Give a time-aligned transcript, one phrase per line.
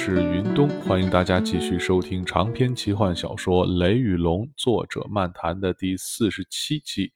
[0.00, 7.12] 是云东，欢迎大家继续收听长篇奇幻小说《雷与龙》，作者漫谈的第四十七期。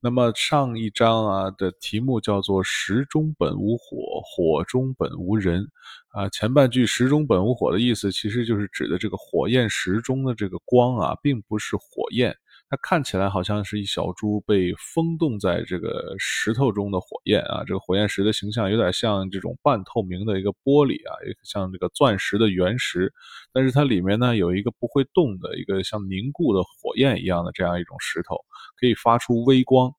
[0.00, 5.66] 那么上一章啊的题目叫做“石中本无火，火中本无人”。
[6.12, 12.36] 啊，前半句“石中本无火”的意思，其实就是指的这个火焰石中的这个光啊，并不是火焰。
[12.68, 23.12] 它看起来好像是一小株被封冻在这个石头中的火焰啊，这个火焰石的形象有点像这种半透明的一个玻璃啊，也像这个钻石的原石，
[23.52, 28.36] 但是它里面呢有一个不会动的一个像凝固的火焰一样的这样一种石头，
[28.80, 29.92] 可以发出微光。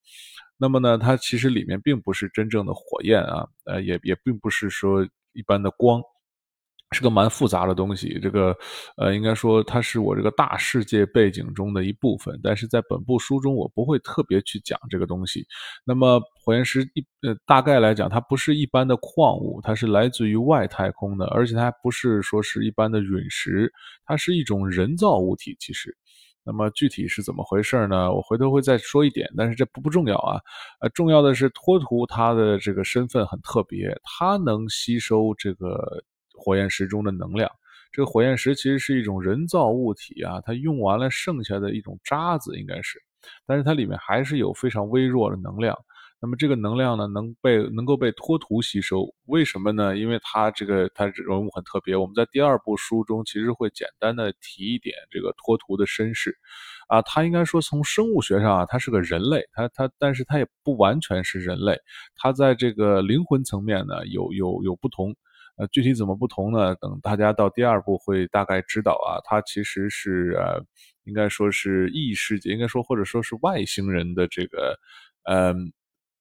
[0.57, 6.01] 那么呢，它其实里面并不是真正的火焰啊，呃，也也并不是说一般的光。
[6.91, 8.55] 是个蛮复杂的东西，这个，
[8.95, 15.45] 呃，应该说它是我这个大世界背景中的一部分，但是在本部书中我不会特别去讲这个东西。
[15.85, 23.69] 那么火焰石一，呃，大概来讲，它不是一般的矿物，它是来自于外太空的，而且它还不是说是一般的陨石，
[24.05, 25.57] 它是一种人造物体。
[25.59, 25.93] 其实，
[26.45, 28.13] 那么具体是怎么回事呢？
[28.13, 30.39] 我回头会再说一点，但是这不不重要啊，
[30.79, 36.01] 呃，重要的是托图他的这个身份很特别，他能吸收这个。
[36.47, 37.51] 火焰石中的能量，
[37.91, 43.03] 这个火焰石其实是一种人造物体啊，它用完了剩下的一种渣子应该是，
[43.45, 45.77] 但是它里面还是有非常微弱的能量。
[46.21, 49.97] 那么这个能量呢，能被能够被托图吸收，为什么呢？
[49.97, 56.37] 因为它这个它人物很特别，我们在第二部书中其实会简单的提一点这个托图的身世，
[56.87, 61.77] 啊，他应该说从生物学上啊，他是个人类，他他但是他也不完全是人类，
[62.15, 65.13] 他在这个灵魂层面呢有有有不同。
[65.57, 66.75] 呃，具体怎么不同呢？
[66.75, 69.17] 等大家到第二部会大概知道啊。
[69.25, 70.63] 它其实是呃，
[71.05, 74.77] 应该说是异世界，应该说或者说是外星人的这个，
[75.23, 75.73] 嗯，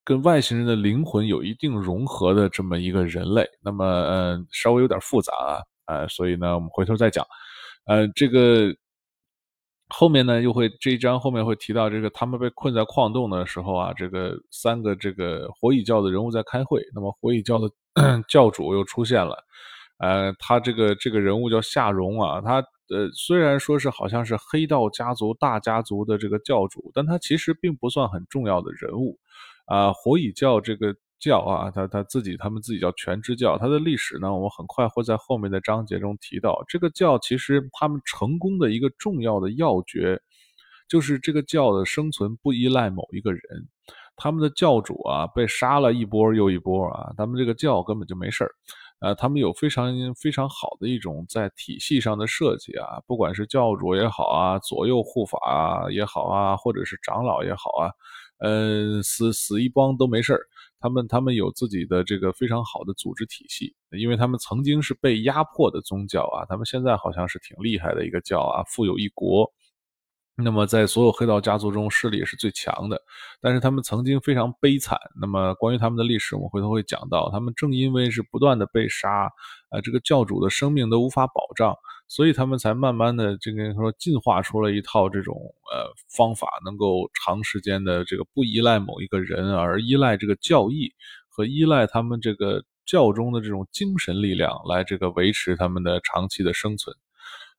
[0.04, 3.46] 跟外星人的灵魂有一定融合的这么一个人类。
[3.62, 7.22] 那么，嗯，稍微有点复杂啊，呃，所以呢，我们回头再讲。
[7.84, 8.74] 呃，这个
[9.88, 16.82] 后面呢，又会这一章后面会提到这个他们被困在矿洞的时候啊，这个三个这个火蚁教的人物在开会。
[16.94, 17.68] 那么火蚁教的。
[18.28, 19.36] 教主又出现了，
[19.98, 22.56] 呃，他这个这个人物叫夏荣啊，他
[22.88, 29.18] 呃虽然说是好像是黑道家族大家族的这个教主，但他其实并不算很重要的人物，
[29.66, 36.62] 啊，火蚁教这个教啊，他他自己他们自己叫全知教，它的历史呢，我们很快会在后面的章节中提到。
[36.68, 40.20] 这个教其实他们成功的一个重要的要诀，
[40.86, 43.40] 就是这个教的生存不依赖某一个人。
[44.16, 48.50] 他们的教主啊，被杀了一波又一波啊，他们这个教根本就没事儿，
[49.00, 57.92] 呃，他们有非常非常好的一种在体系上的设计啊，不管是教主也好啊，左右护法也好啊，或者是长老也好啊，
[58.38, 60.40] 嗯，死死一帮都没事儿，
[60.80, 69.52] 他们他们有自己的这个非常好的组织体系，因为他们曾经是被压迫的宗教啊，他们现在好像是挺厉害的一个教啊，富有一国。
[70.38, 73.00] 那么，在所有黑道家族中，势力也是最强的。
[73.40, 74.98] 但是他们曾经非常悲惨。
[75.18, 77.30] 那么，关于他们的历史，我们回头会讲到。
[77.32, 79.30] 他们正因为是不断的被杀，
[79.70, 81.74] 呃，这个教主的生命都无法保障，
[82.06, 85.34] 所以他们才慢慢的这个说进化出了一套这种
[85.72, 90.92] 呃方法，能够长时间的这个不依赖某一个人，而依赖这个教义
[91.30, 96.94] 和依赖他们这个教中的这种精神力量来这个维持他们的长期的生存。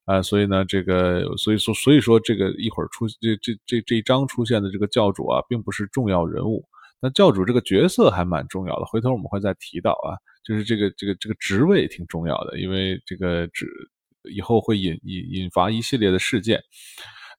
[0.08, 6.66] 啊，所以呢，这个，所以说，所以说，这个一会儿出这这这这一章出现的这个教主啊，并不是重要人物。
[7.02, 10.16] 那教主这个角色还蛮重要的，回头我们会再提到啊，
[10.46, 13.68] 就是这个这个这个职位挺重要的，因为这个职
[14.34, 16.64] 以后会引引引发一系列的事件。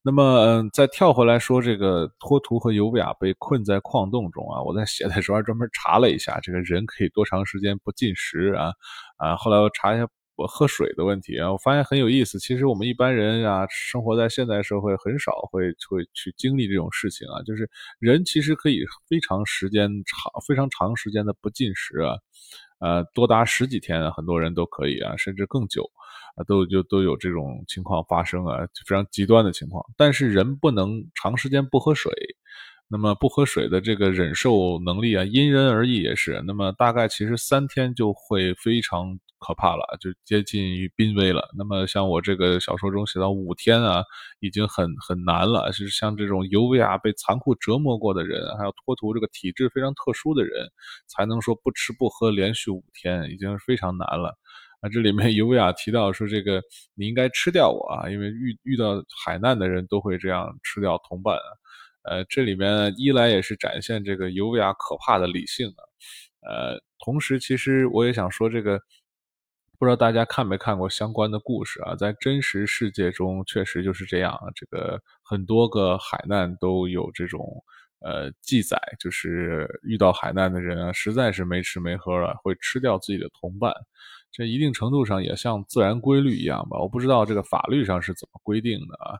[0.03, 8.73] 那么，嗯，再跳回来说，这个托图和尤维亚被困在矿洞中啊，我在写的时候还专门查了一下，这个人可以多长时间不进食啊？
[9.17, 10.07] 啊，后来我查一下。
[10.39, 12.39] 我喝水的问题啊，我发现很有意思。
[12.39, 17.43] 其实我们一般人啊，生活在现代社会，很少会会去经历这种事情啊。
[17.43, 17.69] 就是
[17.99, 22.15] 人其实可以非常时间长、非常长时间的不进食啊，
[22.79, 25.91] 呃，多达十几天啊，很多人都可以啊，甚至更久
[26.37, 29.85] 啊，都就都有这种情况发生啊，就非常极端的情况。
[29.97, 32.13] 但是人不能长时间不喝水。
[32.91, 36.43] 那么不喝水的这个忍受能力啊，因人而异也是。
[36.47, 41.49] 那么大概其实三天就会非常可怕了，就接近于濒危了。
[41.57, 44.03] 那么像我这个小说中写到五天啊，
[44.41, 45.69] 已经很很难了。
[45.71, 50.69] 就是像这种尤维亚被残酷折磨过的人，还有托图这个体质非常特殊的人，
[51.07, 54.37] 才能说不吃不喝连续五天，已经非常难了。
[54.81, 56.63] 啊，这里面尤维亚提到说，这个
[56.95, 61.49] 你应该吃掉我啊，因为遇遇到海难的人都会这样吃掉同伴啊。
[62.05, 65.83] 呃，这里面一来也是展现这个尤维亚可怕的理性啊，
[66.49, 68.81] 呃，同时其实我也想说，这个
[69.79, 71.95] 不知道大家看没看过相关的故事啊？
[71.95, 74.37] 在真实世界中，确实就是这样。
[74.55, 77.63] 这个很多个海难都有这种
[78.01, 83.73] 呃记载，就是遇到海难的人啊，实在是没吃没喝了，会吃掉自己的同伴。
[84.31, 86.79] 这一定程度上也像自然规律一样吧？
[86.79, 89.17] 我不知道这个法律上是怎么规定的啊。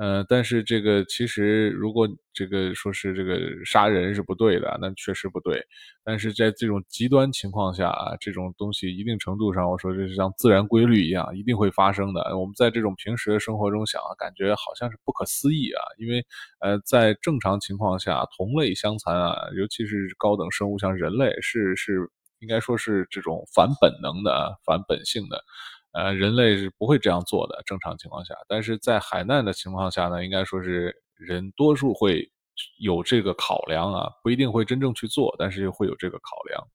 [0.00, 5.62] 呃，但是这个其实，如果这个说是这个杀人是不对的，那确实不对。
[6.02, 12.34] 但是在这种极端情况下啊，这种东西一定程度上，我说这是像自然规律一样，一定会发生的。
[12.38, 15.82] 我们在这种平时的生活中想，感觉好像是不可思议啊。
[15.98, 16.24] 因为
[16.60, 22.08] 呃，在正常情况下，同类相残啊，尤其是高等生物像人类，是是
[22.38, 25.44] 应该说是这种反本能的啊、反本性的。
[25.92, 28.34] 呃，人类是不会这样做的，正常情况下。
[28.48, 32.30] 但是在海难的情况下呢，应该说是人多数会
[32.78, 36.66] 有这个考量啊，不一定会真正去做，但是会有这个考量。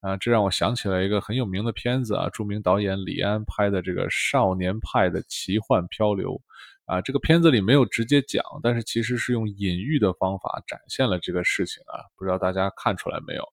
[0.00, 6.32] 啊，这让我想起了一个很有名的片子啊，著名导演李安拍的这个《少年派的奇幻漂流》
[6.86, 13.44] 啊，这个片子里没有直接讲，但是其实是用隐喻的方法展现了这个事情啊，不知道大家看出来没有？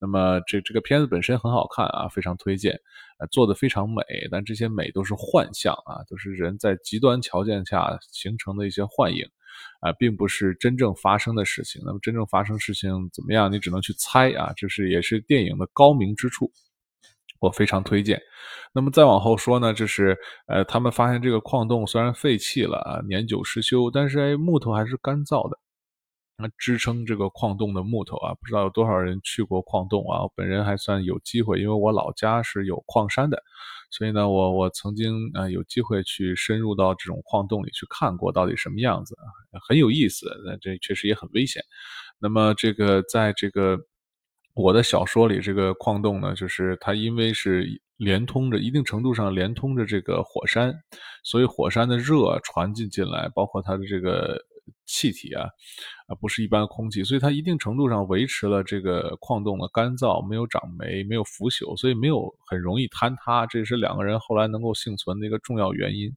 [0.00, 2.78] 那么这这个片子本身很好看啊，非常推荐，
[3.18, 9.26] 呃，做的非常美，但这些美都是幻象啊，都是人在极端条件下形成的一些幻影，
[9.80, 11.82] 啊，并不是真正发生的事情。
[11.84, 16.52] 那么真正发生事情怎么样，你只能去猜啊，这是也是电影的高明之处，
[17.40, 18.20] 我非常推荐。
[18.74, 25.58] 那么再往后说呢，就是呃，他们发现这个矿洞虽然废弃了啊，年久失修，但是哎，木头还是干燥的。
[26.40, 30.20] 那支撑这个矿洞的木头啊，不知道有多少人去过矿洞啊？
[30.36, 33.42] 本人还算有机会，因为我老家是有矿山的，
[33.90, 40.30] 所以呢，我我曾经啊有机会去深入到这种矿洞里去看过到底什么样子啊，很有意思。
[40.46, 41.60] 那这确实也很危险。
[42.20, 43.76] 那么这个在这个
[44.58, 50.74] 我的小说里，这个矿洞呢，就是它因为是连通着一定程度上连通着这个火山，
[51.22, 54.44] 所以火山的热传进进来，包括它的这个。
[54.84, 55.44] 气体啊，
[56.08, 66.12] 啊不是一般空气，所以它一定程度上维持了这个矿洞的干燥，没有长霉，没有腐朽，所以没有很容易坍塌，这是两个人后来能够幸存的一个重要原因。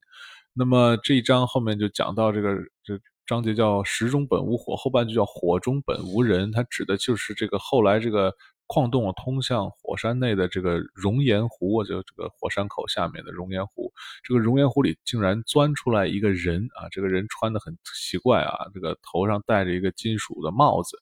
[0.54, 8.36] 那么这一章后面就讲到这个，这章节叫“石中本无火”，后半句叫“火中本无人”，它指的就是这个后来这个。
[8.74, 13.92] 矿洞通向火山内的这个熔岩湖，就这个火山口下面的熔岩湖，
[14.24, 16.88] 这个熔岩湖里竟然钻出来一个人啊！
[16.90, 20.98] 这个人穿的很奇怪啊，这个头上戴着一个金属的帽子，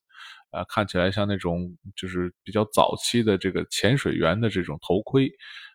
[0.50, 5.32] 啊，看起来像那种就是比较早期的这个潜水员的这种头盔，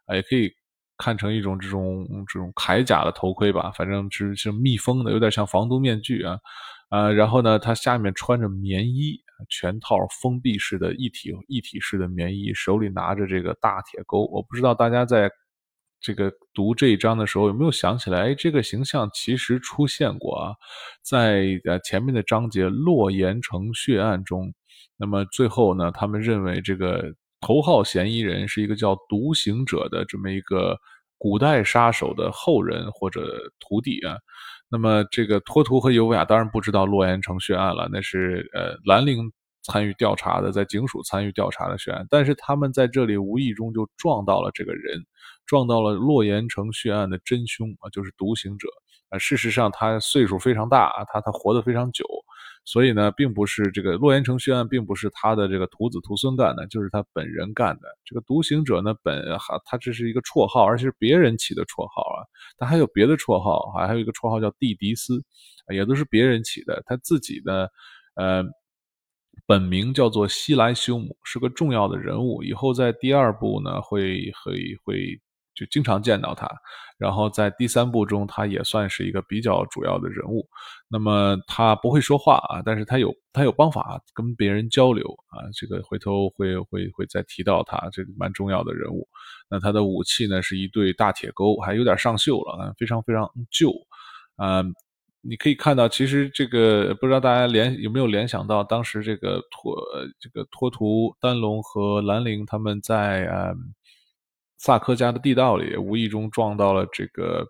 [0.06, 0.52] 啊，也可以
[1.04, 6.38] 看成一种这种这种铠甲的头盔吧，反正是是密封的，有点像防毒面具啊。
[6.88, 9.20] 啊，然后呢，他下面穿着棉衣，
[9.50, 14.24] 全套封闭式的一体一体式的棉衣，手里拿着这个大铁钩。
[14.32, 15.30] 我不知道大家在
[16.00, 20.54] 这个读这一章的时候有没有想起来，哎，这个形象其实出现过啊，
[21.02, 24.54] 在呃前面的章节洛岩城血案中。
[24.96, 27.12] 那么最后呢，他们认为这个
[27.44, 30.78] 头号嫌疑人是一个叫独行者的这么一个
[31.18, 33.20] 古代杀手的后人或者
[33.60, 34.16] 徒弟啊。
[34.70, 39.30] 那么，这个托图和尤维亚当然不知道洛岩城血案了，那是呃兰陵
[39.62, 42.06] 参与调查的，在警署参与调查的血案。
[42.08, 45.04] 但是他们在这里无意中就撞到了这个人，
[45.46, 48.68] 撞到了洛岩城血案的真凶啊，就是独行者
[49.10, 49.18] 啊。
[49.18, 52.04] 事实上，他岁数非常大，他他活得非常久。
[52.64, 57.88] 所以呢，并不是这个洛言城血案，并不是他的这个徒子徒孙干的，就是他本人干的。
[58.04, 62.24] 这个独行者呢，本哈他这是一个绰号，而且是别人起的绰号啊。
[62.56, 65.22] 他还有别的绰号，还还有一个绰号叫蒂迪斯，
[65.72, 66.82] 也都是别人起的。
[66.86, 67.70] 他自己的
[68.14, 68.42] 呃
[69.46, 72.42] 本名叫做西莱修姆，是个重要的人物。
[72.42, 75.20] 以后在第二部呢，会会会。
[75.54, 76.48] 就经常见到他，
[76.98, 80.46] 然后在第三部中，他也算是一个比较主要的人物。
[80.88, 85.46] 那么他不会说话啊，但是他有他有方法跟别人交流啊。
[85.54, 89.06] 这个回头会会会再提到他，这个蛮重要的人物。
[89.48, 93.72] 那他的武器呢是一对大铁钩，还有点上锈了，非常非常旧。
[94.36, 94.64] 啊，
[95.20, 99.76] 你可以看到，其实这个不知道大家联有没有联想到，当时这个托
[100.18, 103.52] 这个托图丹龙和兰陵他们在啊。
[104.58, 107.46] 萨科家的地道里，无意中撞到了这个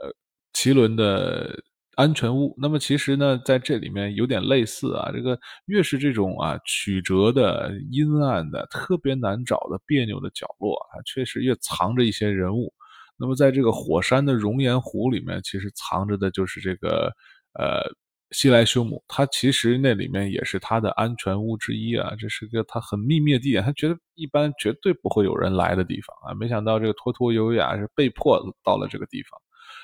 [0.00, 0.12] 呃
[0.52, 1.62] 奇轮的
[1.96, 2.54] 安全屋。
[2.58, 12.72] 那么其实呢，在这里面有点类似啊，这个越是这种啊曲折的、阴暗的、特别难找的、别扭的角落啊，确实越藏着一些人物。
[13.18, 17.10] 那么在这个火山的熔岩湖里面，其实藏着的就是这个
[17.54, 17.80] 呃
[18.32, 26.34] 西来修姆，他其实那里面也是他的安全屋之一啊，这是个他很秘密的地点，他觉得一般绝对不会有人来的地方啊。
[26.34, 29.40] 没想到这个托托尤维亚是被迫到了这个地方。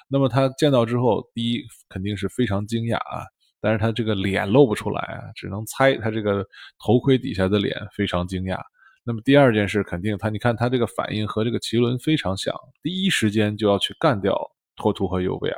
[0.09, 3.25] 那么他见到之后，第一肯定是非常惊讶啊，
[3.61, 6.45] 但是他这个脸露不出来啊，只能猜他这个
[6.85, 8.61] 头盔底下的脸非常惊讶。
[9.05, 14.37] 那么第二件事，肯定他你看他这个反应和这个奇伦非常像，第一时间就要去干掉
[14.77, 15.57] 托图和尤维亚。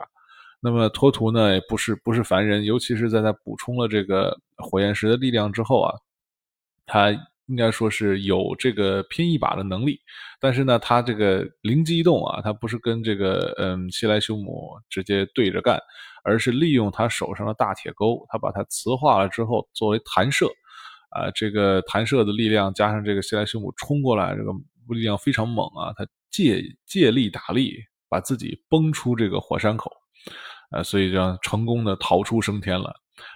[0.64, 5.92] 那么托图呢，也不是不是凡人，尤其是在他补充了这个火焰石的力量之后啊，
[6.87, 7.11] 他
[7.49, 10.00] 应该说是有这个拼一把的能力。
[10.40, 15.78] 但是呢，他这个灵机一动啊，他不是跟这个嗯希莱修姆直接对着干，
[16.25, 20.47] 而是利用他手上的大铁钩，他把它磁化了之后作为弹射，
[21.11, 24.50] 啊，这个弹射的力量加上这个希莱修姆冲过来，这个
[24.88, 27.76] 力量非常猛啊，他借借力打力，
[28.09, 29.92] 把自己崩出这个火山口。
[30.75, 32.93] 呃，所以就成功的逃出升天了。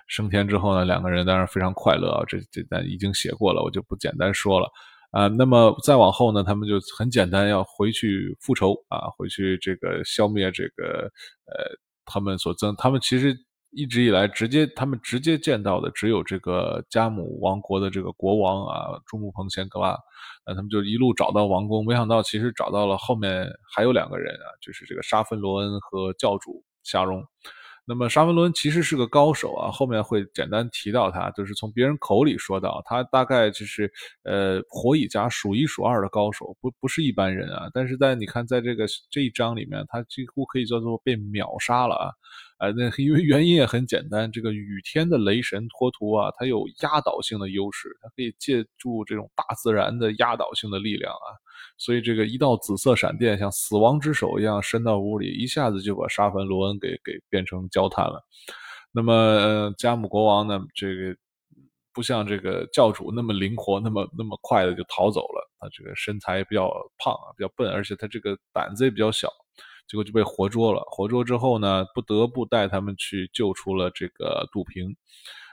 [0.08, 2.24] 升天之后呢，两个人当然非常快乐啊。
[2.26, 4.68] 这这咱已经写过了，我就不简单说了
[5.12, 5.28] 啊。
[5.28, 11.10] 那么再往后呢，他们就很简单要回去复仇啊，回去这个消灭这个
[11.46, 11.64] 呃
[12.04, 12.74] 他们所增。
[12.76, 13.36] 他们其实
[13.70, 19.96] 一直以来直接他们直接见到的只有这个加姆王国的这个国王啊，朱木彭贤格拉。
[20.44, 26.64] 那他们就一路找到王宫，没想到其实找到了后面还有两个人啊，就是这个沙芬罗恩和教主。
[26.88, 27.22] 夏蓉，
[27.86, 33.92] 那么沙文伦其实是个高手啊，后面会简单提到他，就是从别人口里说到他大概就是
[34.24, 37.68] 呃火蚁家数一数二的高手，不不是一般人啊。
[37.74, 42.10] 但是在你看在这个这一章里面，他几乎可以叫做被秒杀了啊。
[42.58, 51.28] 呃，那因为原因也很简单，这个雨天的雷神托图啊，他有压倒性的优势，他可以借助这种大自然的压倒性的力量啊，
[51.76, 58.24] 所以这个一道紫色闪电像死亡之手一样伸到屋里，一下子就把沙凡罗恩给给变成焦炭了。
[58.92, 61.16] 那么，呃，加姆国王呢，这个
[61.92, 65.50] 不像这个教主那么灵活，那么那么快的就逃走了。
[65.60, 69.28] 他这个身材比较胖啊，比较笨，而且他这个胆子也比较小。
[69.88, 70.82] 结果就被活捉了。
[70.90, 74.94] 活捉之后呢，不得不带他们去救出了这个杜平。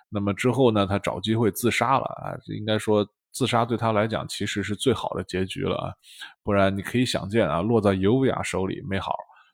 [0.10, 2.36] 那么之后呢，他找机会自杀了啊！
[2.48, 5.94] 应该说，自杀对他来讲其实是最好的结局了啊！
[6.42, 9.14] 不然你可以想见啊，落在尤维亚手里没好，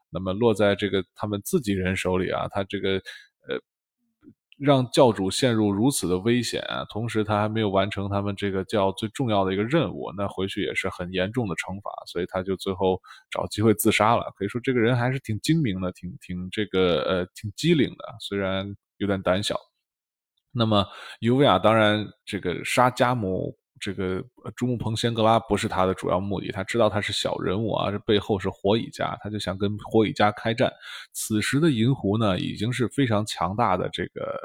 [0.10, 2.92] 那么落在这个他们自己人手里啊，他这个
[3.48, 3.60] 呃。
[4.64, 6.86] 让教主陷入如此的危险啊！
[6.88, 14.32] 同时他还没有完成他们这个教最重要的一个任务，那回去也是很严重的惩罚，所以他就最后找机会自杀了。
[14.36, 19.58] 可以说这个人还是挺精明的，挺挺这个呃挺机灵的，虽然有点胆小。
[20.52, 20.86] 那么
[21.22, 23.58] 尤维亚当然这个杀加姆。
[23.82, 24.24] 这个
[24.56, 30.72] 朱木鹏仙格拉不是他的主要目的，他知道他是小人物啊，这背后是火蚁家，他就想跟火蚁家开战。
[31.12, 34.40] 此时的银狐呢，已经是非常强大的这个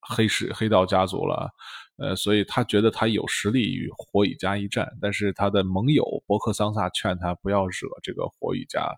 [0.00, 1.50] 黑市黑道家族了，
[1.98, 4.90] 呃，所以他觉得他有实力与火蚁家一战。
[4.98, 8.90] 但是他的盟友伯克桑萨劝他不要惹这个火蚁家，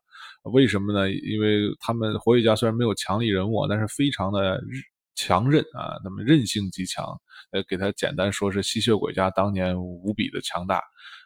[0.45, 1.11] 为什么呢？
[1.11, 4.63] 因为他们火蚁家虽然没有强力人物，但是非常的
[5.15, 7.05] 强韧啊，那么韧性极强。
[7.51, 10.83] 呃，给他简单说是吸血鬼家当年无比的强大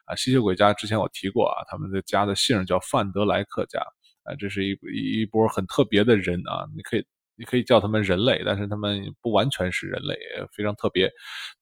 [0.06, 0.16] 啊！
[0.16, 3.78] 吸血鬼家之前我提过啊，他们的家的姓叫范德莱克家
[4.24, 4.76] 啊，这是一
[5.20, 10.16] 一波很特别的人啊，你可以你可以叫他们人类，但是他们不完全是人类，
[10.52, 11.08] 非常特别。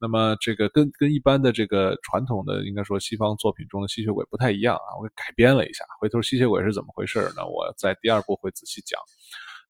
[0.00, 5.85] 那么这个跟跟一般的这个传统的应该说西方作品中的吸血鬼不太一样啊，我改编了一下。
[6.00, 7.47] 回头吸血鬼是怎么回事呢？
[7.47, 8.99] 我在第二部会仔细讲。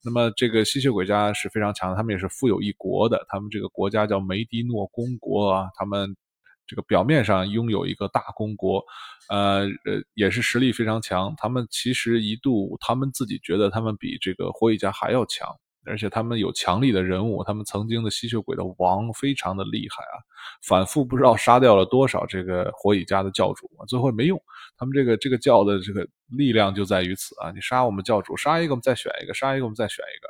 [0.04, 3.25] 那么这个吸血鬼家是非常强的，他们也是富有一国的。
[3.28, 6.14] 他们这个国家叫梅迪诺公国啊，他们
[6.66, 8.84] 这个表面上拥有一个大公国，
[9.28, 11.34] 呃呃，也是实力非常强。
[11.37, 15.49] 他们其实一度他们自己觉得他们比这个火蚁家还要强。
[15.87, 20.16] 而且他们有强力的人物，他们曾经的吸血鬼的王非常的厉害啊，
[20.66, 24.42] 反复不知道杀掉了多少这个火蚁家的教主，最后没用。
[24.76, 30.28] 他们这个这个教的这个力量就在于此啊，你杀我们教主，杀一个我们再选一个，杀一个我们再选一个。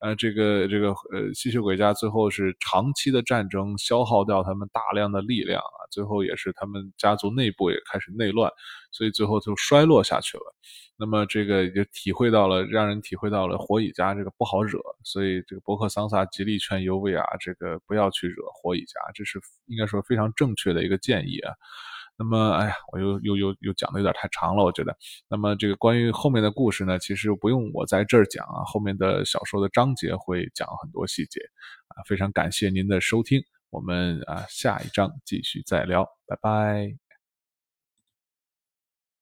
[0.00, 8.50] 呃，这个这个呃，吸血鬼家最后是长期的战争消耗掉他们大量的力量啊，最后也是他们家族内部也开始内乱，
[8.90, 10.56] 所以最后就衰落下去了。
[10.96, 21.54] 那么这个也体会到了，让人体会到了火蚁家这个不好惹，所以这个伯克桑萨极力劝尤维亚这个不要去惹火蚁家，这是应该说非常正确的一个建议啊。
[22.22, 24.96] 那么，哎呀，我又又又又讲的有点太长了，我觉得。
[25.28, 31.40] 那么，这个关于后面的故事呢，其实不用我在这儿讲啊，后面的小说的章节会讲很多细节
[31.88, 31.98] 啊。
[32.06, 37.01] 非常感谢您的收听，我们啊下一章继续再聊，拜拜。